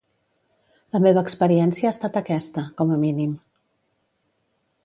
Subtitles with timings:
[0.95, 3.37] La meva experiència ha estat aquesta, com a mínim.